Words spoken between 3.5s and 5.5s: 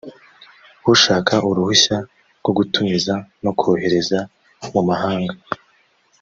kohereza mumahanga